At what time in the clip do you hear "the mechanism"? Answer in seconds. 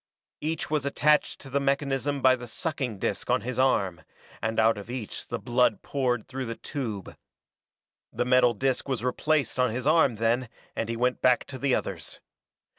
1.51-2.23